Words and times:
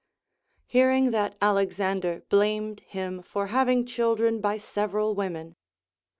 Hearing 0.65 1.11
that 1.11 1.37
Alexander 1.39 2.21
blamed 2.27 2.79
him 2.79 3.21
for 3.21 3.45
having 3.53 3.85
children 3.85 4.39
by 4.41 4.57
several 4.57 5.13
women. 5.13 5.55